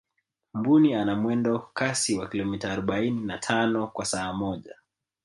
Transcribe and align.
mbuni 0.53 0.95
ana 0.95 1.15
mwendo 1.15 1.59
kasi 1.59 2.17
wa 2.17 2.29
kilomita 2.29 2.71
arobaini 2.71 3.21
na 3.21 3.37
tano 3.37 3.87
kwa 3.87 4.05
saa 4.05 4.33
moja 4.33 4.75